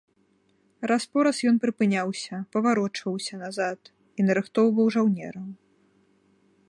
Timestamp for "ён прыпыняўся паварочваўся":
1.51-3.35